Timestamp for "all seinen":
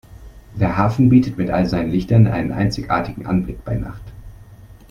1.51-1.91